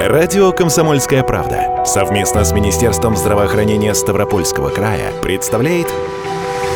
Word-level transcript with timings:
Радио 0.00 0.50
«Комсомольская 0.52 1.22
правда» 1.22 1.84
совместно 1.86 2.44
с 2.44 2.52
Министерством 2.52 3.16
здравоохранения 3.16 3.94
Ставропольского 3.94 4.68
края 4.68 5.12
представляет 5.22 5.86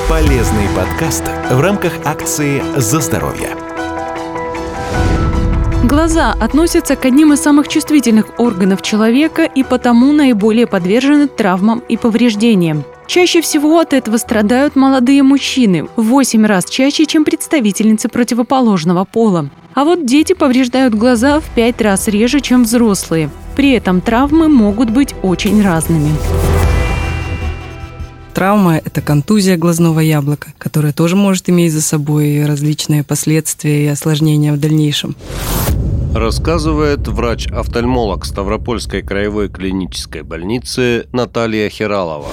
полезный 0.09 0.67
подкаст 0.75 1.25
в 1.51 1.61
рамках 1.61 1.93
акции 2.04 2.62
«За 2.77 3.01
здоровье». 3.01 3.51
Глаза 5.85 6.33
относятся 6.41 6.95
к 6.96 7.04
одним 7.04 7.33
из 7.33 7.41
самых 7.41 7.67
чувствительных 7.69 8.38
органов 8.38 8.83
человека 8.83 9.44
и 9.44 9.64
потому 9.64 10.12
наиболее 10.12 10.66
подвержены 10.66 11.26
травмам 11.26 11.82
и 11.88 11.96
повреждениям. 11.96 12.85
Чаще 13.06 13.40
всего 13.40 13.80
от 13.80 13.94
этого 13.94 14.16
страдают 14.19 14.76
молодые 14.76 15.22
мужчины, 15.22 15.88
в 15.96 16.02
8 16.05 16.46
раз 16.46 16.66
чаще, 16.66 17.05
чем 17.05 17.24
представительницы 17.24 18.09
противоположного 18.09 19.05
пола. 19.05 19.50
А 19.79 19.84
вот 19.84 20.05
дети 20.05 20.33
повреждают 20.33 20.92
глаза 20.92 21.38
в 21.38 21.45
5 21.55 21.80
раз 21.83 22.09
реже, 22.09 22.41
чем 22.41 22.65
взрослые. 22.65 23.30
При 23.55 23.70
этом 23.70 24.01
травмы 24.01 24.48
могут 24.48 24.91
быть 24.91 25.14
очень 25.23 25.62
разными. 25.62 26.10
Травма– 28.34 28.78
это 28.84 29.01
контузия 29.01 29.56
глазного 29.56 30.01
яблока, 30.01 30.48
которая 30.59 30.92
тоже 30.92 31.14
может 31.14 31.48
иметь 31.48 31.73
за 31.73 31.80
собой 31.80 32.45
различные 32.45 33.04
последствия 33.04 33.84
и 33.84 33.87
осложнения 33.87 34.52
в 34.52 34.59
дальнейшем. 34.59 35.14
Рассказывает 36.12 37.06
врач-офтальмолог 37.06 38.24
Ставропольской 38.24 39.02
краевой 39.02 39.48
клинической 39.48 40.24
больницы 40.24 41.06
Наталья 41.12 41.68
Хиралова. 41.68 42.26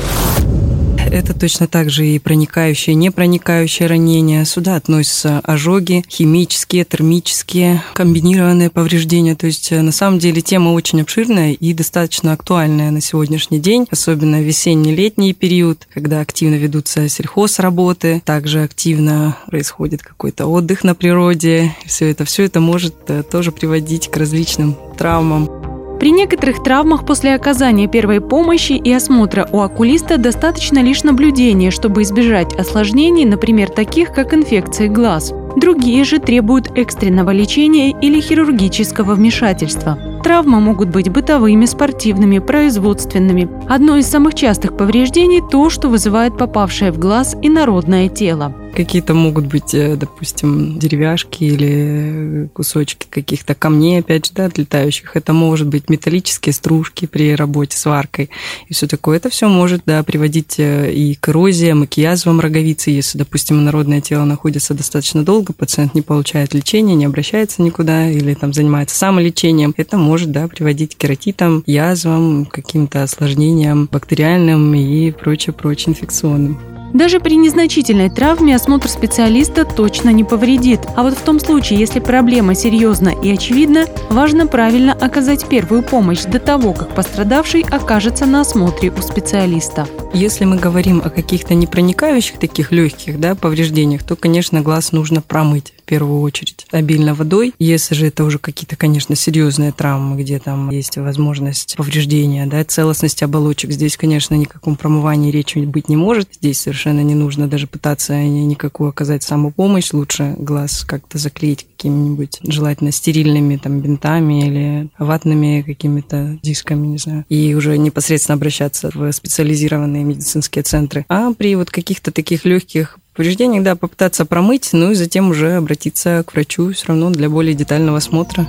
Это 1.11 1.33
точно 1.33 1.67
так 1.67 1.89
же 1.89 2.05
и 2.05 2.19
проникающие, 2.19 2.95
не 2.95 3.11
проникающие 3.11 3.87
ранения. 3.87 4.43
Сюда 4.45 4.75
относятся 4.75 5.39
ожоги, 5.43 6.03
химические, 6.09 6.83
термические, 6.83 7.83
комбинированные 7.93 8.69
повреждения. 8.69 9.35
То 9.35 9.47
есть, 9.47 9.71
э, 9.71 9.81
на 9.81 9.91
самом 9.91 10.19
деле, 10.19 10.41
тема 10.41 10.69
очень 10.69 11.01
обширная 11.01 11.53
и 11.53 11.73
достаточно 11.73 12.33
актуальная 12.33 12.91
на 12.91 13.01
сегодняшний 13.01 13.59
день, 13.59 13.87
особенно 13.91 14.41
весенний-летний 14.41 15.33
период, 15.33 15.87
когда 15.93 16.21
активно 16.21 16.55
ведутся 16.55 17.07
сельхозработы, 17.07 18.21
также 18.25 18.63
активно 18.63 19.37
происходит 19.47 20.01
какой-то 20.01 20.47
отдых 20.47 20.83
на 20.83 20.95
природе. 20.95 21.75
Все 21.85 22.09
это, 22.09 22.25
все 22.25 22.43
это 22.43 22.59
может 22.59 22.95
э, 23.07 23.23
тоже 23.23 23.51
приводить 23.51 24.09
к 24.09 24.17
различным 24.17 24.75
травмам. 24.97 25.64
При 25.99 26.11
некоторых 26.11 26.61
травмах 26.61 27.05
после 27.05 27.35
оказания 27.35 27.87
первой 27.87 28.21
помощи 28.21 28.73
и 28.73 28.91
осмотра 28.91 29.47
у 29.51 29.61
окулиста 29.61 30.17
достаточно 30.17 30.79
лишь 30.79 31.03
наблюдения, 31.03 31.71
чтобы 31.71 32.01
избежать 32.03 32.53
осложнений, 32.53 33.25
например, 33.25 33.69
таких 33.69 34.13
как 34.13 34.33
инфекции 34.33 34.87
глаз. 34.87 35.33
Другие 35.55 36.03
же 36.03 36.19
требуют 36.19 36.77
экстренного 36.77 37.31
лечения 37.31 37.91
или 37.91 38.19
хирургического 38.19 39.15
вмешательства. 39.15 39.97
Травмы 40.21 40.59
могут 40.59 40.89
быть 40.89 41.09
бытовыми, 41.09 41.65
спортивными, 41.65 42.39
производственными. 42.39 43.47
Одно 43.69 43.95
из 43.95 44.07
самых 44.07 44.33
частых 44.33 44.75
повреждений– 44.75 45.41
то, 45.51 45.69
что 45.69 45.87
вызывает 45.87 46.37
попавшее 46.37 46.91
в 46.91 46.99
глаз 46.99 47.35
инородное 47.41 48.09
тело. 48.09 48.53
Какие-то 48.75 49.13
могут 49.13 49.45
быть, 49.45 49.73
э, 49.73 49.95
допустим, 49.95 50.77
деревяшки 50.77 51.45
или 51.45 52.49
кусочки 52.53 53.07
каких-то 53.09 53.55
камней, 53.55 53.99
опять 53.99 54.25
же, 54.25 54.33
да, 54.35 54.45
отлетающих. 54.45 55.15
Это 55.15 55.31
может 55.31 55.67
быть 55.67 55.89
металлические 55.89 56.51
стружки 56.51 57.05
при 57.05 57.35
работе 57.35 57.77
с 57.77 57.85
варкой 57.85 58.29
и 58.67 58.73
все 58.73 58.85
такое. 58.85 59.15
Это 59.15 59.29
все 59.29 59.47
может, 59.47 59.83
да, 59.85 60.03
приводить 60.03 60.55
э, 60.59 60.91
и 60.91 61.15
к 61.15 61.29
эрозиям, 61.29 61.85
и 61.85 61.87
к 61.87 61.93
язвам 61.93 62.41
роговицы. 62.41 62.91
Если, 62.91 63.17
допустим, 63.17 63.63
народное 63.63 64.01
тело 64.01 64.25
находится 64.25 64.73
достаточно 64.73 65.23
долго, 65.23 65.53
пациент 65.53 65.95
не 65.95 66.01
получает 66.01 66.53
лечения, 66.53 66.95
не 66.95 67.05
обращается 67.05 67.61
никуда 67.61 68.09
или 68.09 68.33
там 68.33 68.51
занимается 68.51 68.97
самолечением, 68.97 69.73
это 69.77 69.95
может, 69.95 70.31
да, 70.31 70.49
приводить 70.49 70.95
к 70.95 70.97
кератитам, 70.97 71.63
язвам, 71.65 72.45
каким-то 72.45 73.03
осложнениям 73.03 73.87
бактериальным 73.89 74.73
и 74.75 75.11
прочее-прочее 75.11 75.91
инфекционным. 75.91 76.74
Даже 76.95 77.19
при 77.19 77.35
незначительной 77.35 78.09
травме 78.09 78.55
осмотр 78.55 78.87
специалиста 78.87 79.65
точно 79.65 80.11
не 80.11 80.23
повредит. 80.23 80.79
А 80.95 81.03
вот 81.03 81.13
в 81.13 81.21
том 81.23 81.41
случае, 81.41 81.77
если 81.77 81.99
проблема 81.99 82.55
серьезна 82.55 83.09
и 83.09 83.33
очевидна, 83.33 83.85
важно 84.09 84.47
правильно 84.47 84.93
оказать 84.93 85.45
первую 85.49 85.83
помощь 85.83 86.23
до 86.23 86.39
того, 86.39 86.71
как 86.71 86.95
пострадавший 86.95 87.65
окажется 87.69 88.25
на 88.25 88.39
осмотре 88.39 88.93
у 88.97 89.01
специалиста. 89.01 89.89
Если 90.13 90.45
мы 90.45 90.55
говорим 90.55 91.01
о 91.03 91.09
каких-то 91.09 91.53
непроникающих 91.53 92.39
таких 92.39 92.71
легких 92.71 93.19
да, 93.19 93.35
повреждениях, 93.35 94.03
то, 94.03 94.15
конечно, 94.15 94.61
глаз 94.61 94.93
нужно 94.93 95.21
промыть 95.21 95.74
первую 95.85 96.21
очередь 96.21 96.65
обильно 96.71 97.13
водой. 97.13 97.53
Если 97.59 97.95
же 97.95 98.07
это 98.07 98.23
уже 98.23 98.39
какие-то, 98.39 98.75
конечно, 98.75 99.15
серьезные 99.15 99.71
травмы, 99.71 100.21
где 100.21 100.39
там 100.39 100.69
есть 100.69 100.97
возможность 100.97 101.75
повреждения, 101.77 102.45
да, 102.45 102.63
целостности 102.63 103.23
оболочек, 103.23 103.71
здесь, 103.71 103.97
конечно, 103.97 104.35
никаком 104.35 104.75
промывании 104.75 105.31
речи 105.31 105.59
быть 105.59 105.89
не 105.89 105.95
может. 105.95 106.29
Здесь 106.33 106.61
совершенно 106.61 107.01
не 107.01 107.15
нужно 107.15 107.47
даже 107.47 107.67
пытаться 107.67 108.15
никакую 108.15 108.89
оказать 108.89 109.23
самопомощь. 109.23 109.93
Лучше 109.93 110.35
глаз 110.37 110.83
как-то 110.85 111.17
заклеить 111.17 111.67
какими-нибудь, 111.75 112.39
желательно 112.43 112.91
стерильными 112.91 113.57
там 113.57 113.79
бинтами 113.79 114.47
или 114.47 114.89
ватными 114.97 115.61
какими-то 115.61 116.39
дисками, 116.41 116.87
не 116.87 116.97
знаю. 116.97 117.25
И 117.29 117.53
уже 117.53 117.77
непосредственно 117.77 118.35
обращаться 118.35 118.89
в 118.93 119.11
специализированные 119.11 120.03
медицинские 120.03 120.63
центры. 120.63 121.05
А 121.09 121.33
при 121.33 121.55
вот 121.55 121.69
каких-то 121.69 122.11
таких 122.11 122.45
легких 122.45 122.97
повреждениях, 123.15 123.63
да, 123.63 123.75
попытаться 123.75 124.25
промыть, 124.25 124.69
ну 124.73 124.91
и 124.91 124.95
затем 124.95 125.29
уже 125.29 125.53
обратиться 125.53 126.23
к 126.27 126.33
врачу 126.33 126.73
все 126.73 126.87
равно 126.87 127.09
для 127.09 127.29
более 127.29 127.53
детального 127.53 127.97
осмотра. 127.97 128.47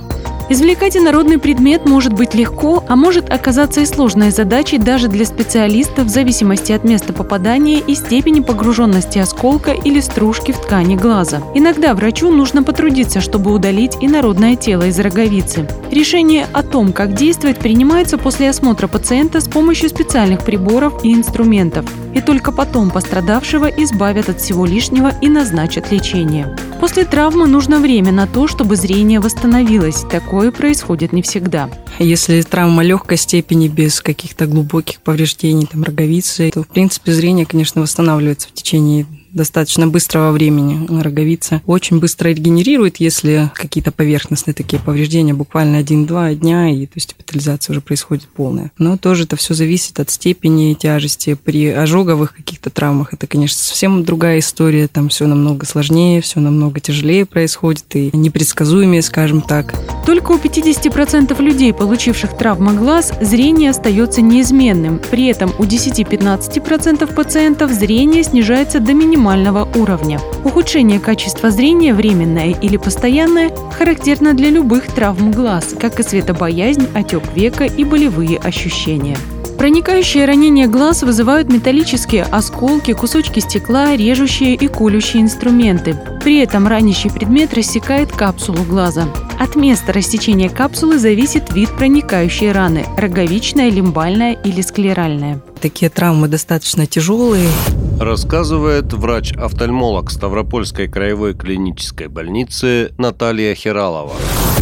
Извлекать 0.49 0.95
инородный 0.95 1.39
предмет 1.39 1.85
может 1.85 2.13
быть 2.13 2.33
легко, 2.33 2.81
а 2.87 2.95
может 2.95 3.29
оказаться 3.29 3.81
и 3.81 3.85
сложной 3.85 4.31
задачей 4.31 4.77
даже 4.77 5.09
для 5.09 5.25
специалиста 5.25 6.03
в 6.03 6.09
зависимости 6.09 6.71
от 6.71 6.85
места 6.85 7.11
попадания 7.11 7.79
и 7.79 7.95
степени 7.95 8.39
погруженности 8.39 9.19
осколка 9.19 9.71
или 9.71 9.99
стружки 9.99 10.53
в 10.53 10.59
ткани 10.59 10.95
глаза. 10.95 11.41
Иногда 11.53 11.93
врачу 11.93 12.29
нужно 12.29 12.63
потрудиться, 12.63 13.19
чтобы 13.19 13.51
удалить 13.51 13.97
инородное 13.99 14.55
тело 14.55 14.83
из 14.83 14.97
роговицы. 14.99 15.67
Решение 15.91 16.47
о 16.53 16.63
том, 16.63 16.93
как 16.93 17.13
действовать, 17.13 17.57
принимается 17.57 18.17
после 18.17 18.49
осмотра 18.49 18.87
пациента 18.87 19.41
с 19.41 19.49
помощью 19.49 19.89
специальных 19.89 20.45
приборов 20.45 21.03
и 21.03 21.13
инструментов. 21.13 21.85
И 22.13 22.21
только 22.21 22.53
потом 22.53 22.89
пострадавшего 22.89 23.65
избавят 23.65 24.29
от 24.29 24.39
всего 24.39 24.65
лишнего 24.65 25.11
и 25.21 25.27
назначат 25.27 25.91
лечение. 25.91 26.55
После 26.79 27.05
травмы 27.05 27.47
нужно 27.47 27.79
время 27.79 28.11
на 28.11 28.27
то, 28.27 28.47
чтобы 28.47 28.75
зрение 28.75 29.19
восстановилось. 29.19 30.03
Такое 30.09 30.51
происходит 30.51 31.11
не 31.11 31.21
всегда. 31.21 31.69
Если 31.97 32.41
травма 32.43 32.83
легкой 32.83 33.17
степени, 33.17 33.67
без 33.67 33.99
каких-то 33.99 34.45
глубоких 34.45 35.01
повреждений, 35.01 35.65
там, 35.65 35.83
роговицы, 35.83 36.51
то, 36.53 36.63
в 36.63 36.67
принципе, 36.67 37.11
зрение, 37.13 37.45
конечно, 37.45 37.81
восстанавливается 37.81 38.47
в 38.49 38.53
течение 38.53 39.07
достаточно 39.31 39.87
быстрого 39.87 40.31
времени. 40.31 41.01
Роговица 41.01 41.61
очень 41.65 41.99
быстро 41.99 42.29
регенерирует, 42.29 42.97
если 42.97 43.51
какие-то 43.55 43.91
поверхностные 43.91 44.53
такие 44.53 44.81
повреждения, 44.81 45.33
буквально 45.33 45.81
1-2 45.81 46.35
дня, 46.35 46.69
и 46.69 46.85
то 46.85 46.93
есть 46.95 47.09
госпитализация 47.09 47.73
уже 47.73 47.81
происходит 47.81 48.27
полная. 48.27 48.71
Но 48.77 48.97
тоже 48.97 49.23
это 49.23 49.35
все 49.35 49.53
зависит 49.53 49.99
от 49.99 50.09
степени 50.09 50.73
тяжести. 50.73 51.33
При 51.35 51.67
ожоговых 51.67 52.35
каких-то 52.35 52.69
травмах 52.69 53.13
это, 53.13 53.27
конечно, 53.27 53.57
совсем 53.57 54.03
другая 54.03 54.39
история. 54.39 54.87
Там 54.87 55.09
все 55.09 55.27
намного 55.27 55.65
сложнее, 55.65 56.21
все 56.21 56.39
намного 56.39 56.79
тяжелее 56.79 57.25
происходит 57.25 57.95
и 57.95 58.09
непредсказуемее, 58.13 59.01
скажем 59.01 59.41
так. 59.41 59.73
Только 60.07 60.31
у 60.31 60.37
50% 60.37 61.39
людей, 61.43 61.73
получивших 61.73 62.37
травмы 62.37 62.75
глаз, 62.75 63.11
зрение 63.19 63.71
остается 63.71 64.21
неизменным. 64.21 65.01
При 65.11 65.27
этом 65.27 65.51
у 65.59 65.63
10-15% 65.63 67.13
пациентов 67.13 67.71
зрение 67.71 68.23
снижается 68.23 68.79
до 68.79 68.93
минимального 68.93 69.67
уровня. 69.75 70.21
Ухудшение 70.45 71.01
качества 71.01 71.51
зрения, 71.51 71.93
временное 71.93 72.55
или 72.61 72.77
постоянное, 72.77 73.51
характерно 73.77 74.33
для 74.33 74.49
любых 74.49 74.87
травм 74.87 75.33
глаз, 75.33 75.75
как 75.77 75.99
и 75.99 76.03
светобоязнь, 76.03 76.87
отек 76.95 77.23
века 77.35 77.65
и 77.65 77.83
болевые 77.83 78.37
ощущения. 78.37 79.17
Проникающие 79.57 80.25
ранения 80.25 80.67
глаз 80.67 81.01
вызывают 81.01 81.51
металлические 81.51 82.23
осколки, 82.23 82.93
кусочки 82.93 83.39
стекла, 83.39 83.95
режущие 83.95 84.53
и 84.53 84.67
колющие 84.67 85.23
инструменты. 85.23 85.97
При 86.23 86.37
этом 86.39 86.67
ранящий 86.67 87.09
предмет 87.09 87.55
рассекает 87.55 88.11
капсулу 88.11 88.63
глаза. 88.63 89.07
От 89.39 89.55
места 89.55 89.93
рассечения 89.93 90.49
капсулы 90.49 90.99
зависит 90.99 91.51
вид 91.53 91.69
проникающей 91.71 92.51
раны– 92.51 92.85
роговичная, 92.97 93.69
лимбальная 93.69 94.33
или 94.33 94.61
склеральная. 94.61 95.41
Такие 95.59 95.89
травмы 95.89 96.27
достаточно 96.27 96.85
тяжелые. 96.85 97.47
Рассказывает 97.99 98.93
врач-офтальмолог 98.93 100.11
Ставропольской 100.11 100.87
краевой 100.87 101.33
клинической 101.33 102.09
больницы 102.09 102.91
Наталья 102.99 103.55
Хиралова. 103.55 104.13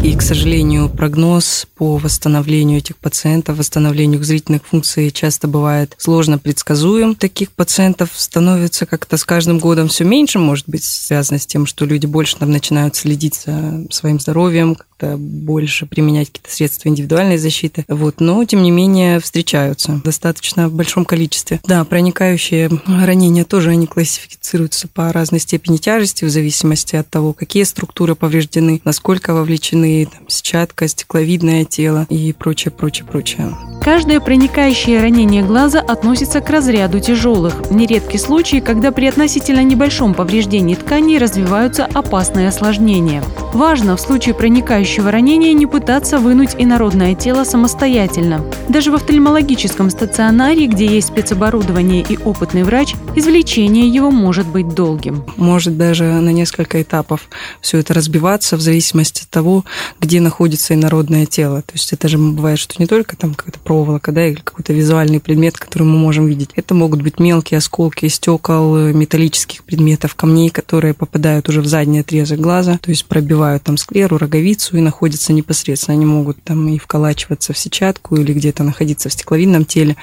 И, 0.03 0.15
к 0.15 0.21
сожалению, 0.21 0.89
прогноз 0.89 1.67
по 1.75 1.97
восстановлению 1.97 2.77
этих 2.77 2.97
пациентов, 2.97 3.57
восстановлению 3.57 4.23
зрительных 4.23 4.65
функций 4.65 5.09
часто 5.11 5.47
бывает 5.47 5.95
сложно 5.97 6.37
предсказуем. 6.37 7.15
Таких 7.15 7.51
пациентов 7.51 8.11
становится 8.13 8.85
как-то 8.85 9.17
с 9.17 9.25
каждым 9.25 9.59
годом 9.59 9.87
все 9.87 10.03
меньше, 10.03 10.37
может 10.39 10.69
быть, 10.69 10.83
связано 10.83 11.39
с 11.39 11.45
тем, 11.45 11.65
что 11.65 11.85
люди 11.85 12.05
больше 12.05 12.37
там 12.37 12.51
начинают 12.51 12.95
следить 12.95 13.41
за 13.45 13.85
своим 13.89 14.19
здоровьем, 14.19 14.75
как-то 14.75 15.17
больше 15.17 15.85
применять 15.85 16.27
какие-то 16.27 16.51
средства 16.51 16.89
индивидуальной 16.89 17.37
защиты. 17.37 17.83
Вот. 17.87 18.19
Но, 18.19 18.43
тем 18.45 18.63
не 18.63 18.71
менее, 18.71 19.19
встречаются 19.19 20.01
достаточно 20.03 20.69
в 20.69 20.73
большом 20.73 21.05
количестве. 21.05 21.59
Да, 21.65 21.83
проникающие 21.83 22.69
ранения 22.85 23.43
тоже 23.43 23.71
они 23.71 23.87
классифицируются 23.87 24.87
по 24.87 25.11
разной 25.11 25.39
степени 25.39 25.77
тяжести 25.77 26.25
в 26.25 26.29
зависимости 26.29 26.95
от 26.95 27.09
того, 27.09 27.33
какие 27.33 27.63
структуры 27.63 28.15
повреждены, 28.15 28.81
насколько 28.85 29.33
вовлечены 29.33 29.94
там, 30.03 30.27
сетчатка, 30.27 30.89
стекловидное 30.89 31.63
тело 31.63 32.05
и 32.09 32.33
прочее, 32.33 32.71
прочее, 32.71 33.05
прочее. 33.05 33.55
Каждое 33.81 34.19
проникающее 34.19 34.99
ранение 34.99 35.43
глаза 35.43 35.79
относится 35.79 36.41
к 36.41 36.49
разряду 36.49 36.99
тяжелых. 36.99 37.71
Нередки 37.71 38.17
случаи, 38.17 38.59
когда 38.59 38.91
при 38.91 39.05
относительно 39.05 39.63
небольшом 39.63 40.13
повреждении 40.13 40.75
тканей 40.75 41.17
развиваются 41.17 41.85
опасные 41.85 42.49
осложнения. 42.49 43.23
Важно 43.55 43.95
в 43.95 44.01
случае 44.01 44.35
проникающего 44.35 45.09
ранения 45.11 45.53
не 45.53 45.65
пытаться 45.65 46.17
вынуть 46.17 46.55
инородное 46.57 47.15
тело 47.15 47.45
самостоятельно. 47.45 48.43
Даже 48.67 48.91
в 48.91 48.95
офтальмологическом 48.95 49.89
стационаре, 49.89 50.67
где 50.67 50.85
есть 50.85 51.07
спецоборудование 51.07 52.03
и 52.03 52.17
опытный 52.17 52.63
врач, 52.63 52.95
извлечение 53.15 53.87
его 53.87 54.11
может 54.11 54.45
быть 54.45 54.75
долгим. 54.75 55.23
Может 55.37 55.77
даже 55.77 56.03
на 56.03 56.31
несколько 56.31 56.81
этапов 56.81 57.29
все 57.61 57.77
это 57.77 57.93
разбиваться 57.93 58.57
в 58.57 58.59
зависимости 58.59 59.23
от 59.23 59.29
того, 59.29 59.63
где 60.01 60.19
находится 60.19 60.73
инородное 60.73 61.25
тело. 61.25 61.61
То 61.61 61.75
есть 61.75 61.93
это 61.93 62.09
же 62.09 62.17
бывает, 62.17 62.59
что 62.59 62.75
не 62.77 62.87
только 62.87 63.15
там 63.15 63.35
какая-то 63.35 63.59
проволока, 63.59 64.11
да, 64.11 64.27
или 64.27 64.41
какой-то 64.41 64.73
визуальный 64.73 65.21
предмет, 65.21 65.57
который 65.57 65.83
мы 65.83 65.97
можем 65.97 66.25
видеть. 66.25 66.49
Это 66.57 66.73
могут 66.73 67.01
быть 67.01 67.21
мелкие 67.21 67.59
осколки 67.59 68.05
стекол, 68.09 68.75
металлических 68.75 69.63
предметов, 69.63 70.13
камней, 70.13 70.49
которые 70.49 70.93
попадают 70.93 71.47
уже 71.47 71.61
в 71.61 71.67
задний 71.67 71.99
отрезок 71.99 72.41
глаза, 72.41 72.77
то 72.81 72.89
есть 72.89 73.05
пробивают 73.05 73.44
там 73.63 73.77
склеру, 73.77 74.17
роговицу 74.17 74.77
и 74.77 74.81
находятся 74.81 75.33
непосредственно. 75.33 75.95
Они 75.95 76.05
могут 76.05 76.41
там 76.43 76.67
и 76.67 76.77
вколачиваться 76.77 77.53
в 77.53 77.57
сетчатку 77.57 78.15
или 78.15 78.33
где-то 78.33 78.63
находиться 78.63 79.09
в 79.09 79.13
стекловидном 79.13 79.65
теле. 79.65 79.95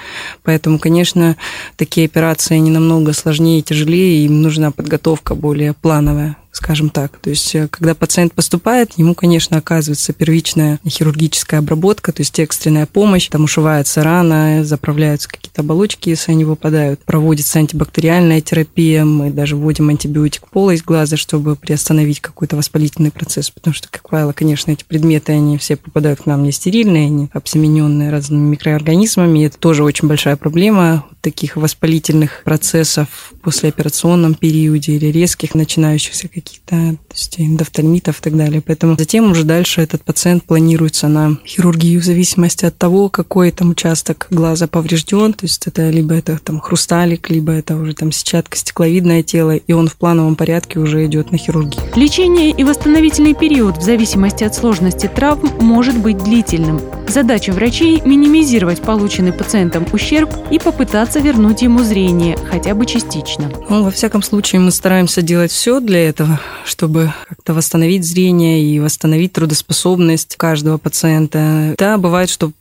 Поэтому, 0.42 0.78
конечно, 0.78 1.36
такие 1.76 2.06
операции, 2.06 2.56
они 2.56 2.70
намного 2.70 3.12
сложнее 3.12 3.60
и 3.60 3.62
тяжелее, 3.62 4.24
им 4.24 4.42
нужна 4.42 4.70
подготовка 4.70 5.34
более 5.34 5.72
плановая 5.72 6.36
скажем 6.52 6.90
так. 6.90 7.18
То 7.18 7.30
есть, 7.30 7.54
э, 7.54 7.66
когда 7.68 7.94
пациент 7.94 8.34
поступает, 8.34 8.92
ему, 8.98 9.14
конечно, 9.14 9.56
оказывается 9.56 10.12
первичная 10.12 10.78
хирургическая 10.86 11.60
обработка, 11.60 12.12
то 12.12 12.20
есть 12.20 12.38
экстренная 12.38 12.86
помощь, 12.86 13.28
там 13.28 13.44
ушивается 13.44 14.04
рана, 14.04 14.64
заправляются 14.64 15.28
какие-то 15.28 15.62
оболочки, 15.62 16.10
если 16.10 16.32
они 16.32 16.44
выпадают, 16.44 17.00
проводится 17.04 17.58
антибактериальная 17.58 18.42
терапия, 18.42 19.04
мы 19.04 19.30
даже 19.30 19.56
вводим 19.56 19.88
антибиотик 19.88 20.48
полость 20.48 20.84
глаза, 20.84 21.16
чтобы 21.16 21.56
приостановить 21.56 22.20
какой-то 22.20 22.56
воспалительный 22.56 23.10
процесс, 23.10 23.50
потому 23.50 23.74
что, 23.74 23.88
как 23.88 24.08
правило, 24.08 24.32
конечно, 24.32 24.70
эти 24.70 24.84
предметы, 24.84 25.32
они 25.32 25.56
все 25.56 25.76
попадают 25.76 26.20
к 26.22 26.26
нам 26.26 26.42
не 26.42 26.52
стерильные, 26.52 27.06
они 27.06 27.30
обсемененные 27.32 28.10
разными 28.10 28.50
микроорганизмами, 28.50 29.46
это 29.46 29.58
тоже 29.58 29.84
очень 29.84 30.06
большая 30.06 30.36
проблема 30.36 31.06
таких 31.22 31.56
воспалительных 31.56 32.42
процессов 32.44 33.08
в 33.30 33.38
послеоперационном 33.40 34.34
периоде 34.34 34.92
или 34.92 35.06
резких 35.06 35.54
начинающихся 35.54 36.28
каких-то 36.28 36.96
эндофтальмитов 37.38 38.20
и 38.20 38.22
так 38.22 38.36
далее. 38.36 38.60
Поэтому 38.60 38.96
затем 38.98 39.30
уже 39.30 39.44
дальше 39.44 39.80
этот 39.80 40.04
пациент 40.04 40.44
планируется 40.44 41.08
на 41.08 41.38
хирургию 41.46 42.00
в 42.00 42.04
зависимости 42.04 42.64
от 42.64 42.76
того, 42.76 43.08
какой 43.08 43.50
там 43.52 43.70
участок 43.70 44.26
глаза 44.30 44.66
поврежден. 44.66 45.32
То 45.32 45.46
есть 45.46 45.66
это 45.66 45.88
либо 45.90 46.14
это 46.14 46.38
там 46.38 46.60
хрусталик, 46.60 47.30
либо 47.30 47.52
это 47.52 47.76
уже 47.76 47.94
там 47.94 48.12
сетчатка, 48.12 48.56
стекловидное 48.56 49.22
тело, 49.22 49.56
и 49.56 49.72
он 49.72 49.88
в 49.88 49.96
плановом 49.96 50.36
порядке 50.36 50.78
уже 50.78 51.06
идет 51.06 51.32
на 51.32 51.38
хирургию. 51.38 51.82
Лечение 51.94 52.50
и 52.50 52.64
восстановительный 52.64 53.34
период 53.34 53.78
в 53.78 53.82
зависимости 53.82 54.44
от 54.44 54.54
сложности 54.54 55.06
травм 55.06 55.50
может 55.60 55.96
быть 55.96 56.18
длительным. 56.18 56.80
Задача 57.08 57.52
врачей– 57.52 58.00
минимизировать 58.04 58.80
полученный 58.80 59.32
пациентом 59.32 59.86
ущерб 59.92 60.30
и 60.50 60.58
попытаться 60.58 61.20
вернуть 61.20 61.62
ему 61.62 61.82
зрение, 61.82 62.38
хотя 62.50 62.74
бы 62.74 62.86
частично. 62.86 63.50
Ну, 63.68 63.84
во 63.84 63.90
всяком 63.90 64.22
случае, 64.22 64.60
мы 64.60 64.70
стараемся 64.70 65.20
делать 65.20 65.50
все 65.50 65.80
для 65.80 66.08
этого, 66.08 66.40
чтобы 66.64 67.12
как-то 67.28 67.54
восстановить 67.54 68.04
зрение 68.04 68.64
и 68.64 68.80
восстановить 68.80 69.32
трудоспособность 69.34 70.36
каждого 70.36 70.78
пациента. 70.78 71.74
Да, 71.76 71.98
бывает, 71.98 72.30
что 72.30 72.52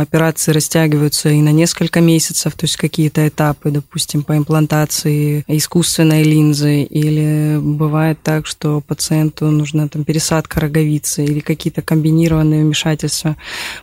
операции 0.00 0.52
растягиваются 0.52 1.28
и 1.28 1.40
на 1.40 1.52
несколько 1.52 2.00
месяцев, 2.00 2.54
то 2.54 2.64
есть 2.64 2.76
какие-то 2.76 3.28
этапы, 3.28 3.70
допустим, 3.70 4.22
по 4.22 4.36
имплантации 4.36 5.44
искусственной 5.46 6.22
линзы, 6.22 6.82
или 6.82 7.58
бывает 7.60 8.18
так, 8.22 8.46
что 8.46 8.80
пациенту 8.80 9.46
нужна 9.46 9.88
там 9.88 10.04
пересадка 10.04 10.60
роговицы 10.60 11.24
или 11.24 11.40
какие-то 11.40 11.82
комбинированные 11.82 12.64
вмешательства. 12.64 13.36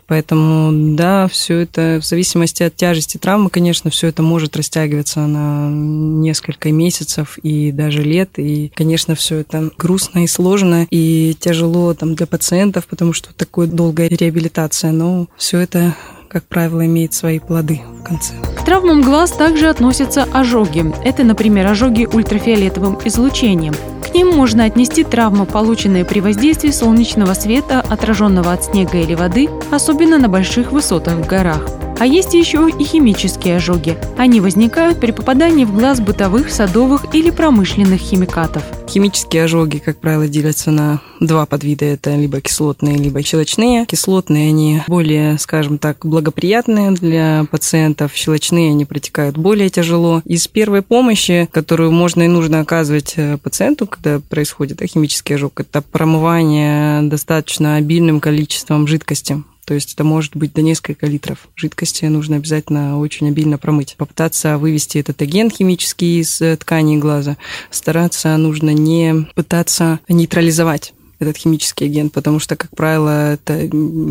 Поэтому, 0.07 0.95
да, 0.95 1.27
все 1.27 1.59
это 1.59 1.99
в 2.01 2.05
зависимости 2.05 2.63
от 2.63 2.75
тяжести 2.75 3.17
травмы, 3.17 3.49
конечно, 3.49 3.89
все 3.89 4.07
это 4.07 4.21
может 4.21 4.55
растягиваться 4.55 5.21
на 5.21 5.69
несколько 5.69 6.71
месяцев 6.71 7.37
и 7.39 7.71
даже 7.71 8.03
лет. 8.03 8.37
И, 8.37 8.71
конечно, 8.75 9.15
все 9.15 9.37
это 9.37 9.71
грустно 9.77 10.23
и 10.23 10.27
сложно, 10.27 10.87
и 10.89 11.35
тяжело 11.39 11.93
там 11.93 12.15
для 12.15 12.27
пациентов, 12.27 12.87
потому 12.87 13.13
что 13.13 13.33
такое 13.33 13.67
долгая 13.67 14.09
реабилитация. 14.09 14.91
Но 14.91 15.27
все 15.37 15.59
это 15.59 15.95
как 16.27 16.43
правило, 16.47 16.85
имеет 16.85 17.13
свои 17.13 17.39
плоды 17.39 17.79
в 18.01 18.03
конце. 18.03 18.33
К 18.57 18.65
травмам 18.65 19.01
глаз 19.01 19.31
также 19.31 19.69
относятся 19.69 20.23
ожоги. 20.23 20.83
Это, 21.05 21.23
например, 21.23 21.65
ожоги 21.65 22.05
ультрафиолетовым 22.11 22.99
излучением. 23.05 23.73
Ним 24.15 24.29
можно 24.29 24.63
отнести 24.63 25.03
травмы, 25.03 25.45
полученные 25.45 26.05
при 26.05 26.21
воздействии 26.21 26.71
солнечного 26.71 27.33
света, 27.33 27.81
отраженного 27.81 28.53
от 28.53 28.63
снега 28.63 28.97
или 28.97 29.13
воды, 29.13 29.49
особенно 29.71 30.17
на 30.17 30.29
больших 30.29 30.71
высотах 30.71 31.15
в 31.15 31.27
горах. 31.27 31.67
А 31.97 32.05
есть 32.05 32.33
еще 32.33 32.69
и 32.69 32.83
химические 32.83 33.57
ожоги. 33.57 33.97
Они 34.17 34.41
возникают 34.41 34.99
при 34.99 35.11
попадании 35.11 35.63
в 35.63 35.73
глаз 35.73 36.01
бытовых, 36.01 36.51
садовых 36.51 37.05
или 37.13 37.29
промышленных 37.29 38.01
химикатов. 38.01 38.63
Химические 38.89 39.45
ожоги, 39.45 39.77
как 39.77 39.99
правило, 39.99 40.27
делятся 40.27 40.71
на 40.71 40.99
два 41.21 41.45
подвида. 41.45 41.85
Это 41.85 42.15
либо 42.15 42.41
кислотные, 42.41 42.97
либо 42.97 43.23
щелочные. 43.23 43.85
Кислотные, 43.85 44.49
они 44.49 44.81
более, 44.87 45.37
скажем 45.37 45.77
так, 45.77 46.05
благоприятные 46.05 46.91
для 46.91 47.45
пациентов. 47.49 48.11
Щелочные, 48.13 48.71
они 48.71 48.83
протекают 48.85 49.37
более 49.37 49.69
тяжело. 49.69 50.21
Из 50.25 50.47
первой 50.49 50.81
помощи, 50.81 51.47
которую 51.51 51.91
можно 51.91 52.23
и 52.23 52.27
нужно 52.27 52.59
оказывать 52.59 53.13
э, 53.15 53.37
пациенту, 53.37 53.87
когда 53.87 54.19
происходит 54.19 54.81
химический 54.83 55.35
ожог, 55.35 55.61
это 55.61 55.81
промывание 55.81 57.01
достаточно 57.03 57.77
обильным 57.77 58.19
количеством 58.19 58.85
жидкости 58.85 59.43
то 59.65 59.73
есть 59.73 59.93
это 59.93 60.03
может 60.03 60.35
быть 60.35 60.53
до 60.53 60.61
несколько 60.61 61.07
литров 61.07 61.47
жидкости. 61.55 62.05
Нужно 62.05 62.37
обязательно 62.37 62.99
очень 62.99 63.27
обильно 63.27 63.57
промыть. 63.57 63.95
Попытаться 63.97 64.57
вывести 64.57 64.99
этот 64.99 65.21
агент 65.21 65.53
химический 65.53 66.21
из 66.21 66.39
э, 66.39 66.55
ткани 66.55 66.97
глаза. 66.97 67.37
Стараться 67.71 68.37
нужно 68.37 68.69
не 68.69 69.27
пытаться 69.33 69.99
нейтрализовать 70.07 70.93
этот 71.19 71.37
химический 71.37 71.85
агент, 71.87 72.13
потому 72.13 72.39
что, 72.39 72.55
как 72.55 72.71
правило, 72.75 73.33
это, 73.33 73.53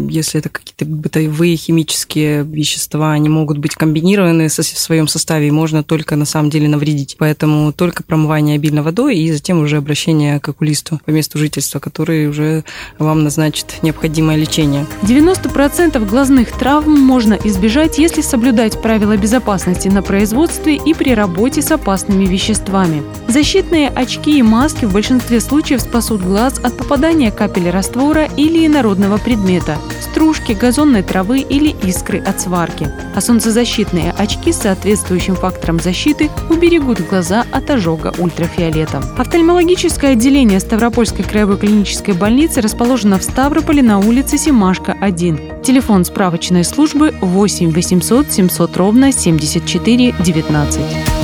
если 0.08 0.40
это 0.40 0.48
какие-то 0.84 0.90
бытовые 0.90 1.56
химические 1.56 2.44
вещества, 2.44 3.12
они 3.12 3.28
могут 3.28 3.58
быть 3.58 3.74
комбинированы 3.74 4.48
в 4.48 4.52
своем 4.52 5.08
составе, 5.08 5.48
и 5.48 5.50
можно 5.50 5.82
только 5.82 6.16
на 6.16 6.24
самом 6.24 6.50
деле 6.50 6.68
навредить. 6.68 7.16
Поэтому 7.18 7.72
только 7.72 8.02
промывание 8.02 8.56
обильно 8.56 8.82
водой 8.82 9.18
и 9.18 9.32
затем 9.32 9.60
уже 9.60 9.76
обращение 9.76 10.40
к 10.40 10.48
окулисту 10.48 11.00
по 11.04 11.10
месту 11.10 11.38
жительства, 11.38 11.78
который 11.78 12.28
уже 12.28 12.64
вам 12.98 13.24
назначит 13.24 13.82
необходимое 13.82 14.36
лечение. 14.36 14.86
90% 15.02 16.04
глазных 16.08 16.52
травм 16.52 16.92
можно 16.92 17.34
избежать, 17.34 17.98
если 17.98 18.22
соблюдать 18.22 18.80
правила 18.80 19.16
безопасности 19.16 19.88
на 19.88 20.02
производстве 20.02 20.76
и 20.76 20.94
при 20.94 21.14
работе 21.14 21.62
с 21.62 21.70
опасными 21.70 22.26
веществами. 22.26 23.02
Защитные 23.28 23.88
очки 23.88 24.38
и 24.38 24.42
маски 24.42 24.84
в 24.84 24.92
большинстве 24.92 25.40
случаев 25.40 25.80
спасут 25.80 26.22
глаз 26.22 26.58
от 26.62 26.76
попадания 26.76 27.30
капель 27.30 27.70
раствора 27.70 28.28
или 28.36 28.66
инородного 28.66 29.18
предмета, 29.18 29.78
стружки, 30.00 30.54
газонной 30.74 31.04
травы 31.04 31.38
или 31.38 31.72
искры 31.84 32.18
от 32.18 32.40
сварки. 32.40 32.90
А 33.14 33.20
солнцезащитные 33.20 34.10
очки 34.10 34.52
с 34.52 34.62
соответствующим 34.62 35.36
фактором 35.36 35.78
защиты 35.78 36.30
уберегут 36.50 37.00
глаза 37.00 37.46
от 37.52 37.70
ожога 37.70 38.12
ультрафиолетом. 38.18 39.04
Офтальмологическое 39.16 40.14
отделение 40.14 40.58
Ставропольской 40.58 41.24
краевой 41.24 41.58
клинической 41.58 42.14
больницы 42.14 42.60
расположено 42.60 43.20
в 43.20 43.22
Ставрополе 43.22 43.84
на 43.84 44.00
улице 44.00 44.36
Семашка, 44.36 44.96
1. 45.00 45.62
Телефон 45.62 46.04
справочной 46.04 46.64
службы 46.64 47.14
8 47.20 47.70
800 47.70 48.32
700 48.32 48.76
ровно 48.76 49.12
74 49.12 50.12
19. 50.18 51.23